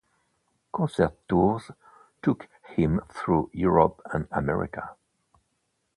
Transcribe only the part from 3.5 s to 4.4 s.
Europe and